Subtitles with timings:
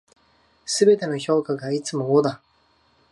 [0.65, 2.41] 全ての評価がいつも五だ。